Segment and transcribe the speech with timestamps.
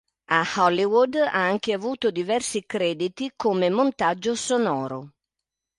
[0.31, 5.11] A Hollywood, ha anche avuto diversi crediti come montaggio sonoro.